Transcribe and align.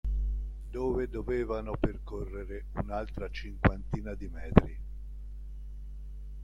Dove 0.71 1.09
dovevano 1.09 1.77
percorrere 1.77 2.65
un’altra 2.73 3.29
cinquantina 3.29 4.15
di 4.15 4.27
metri 4.29 4.81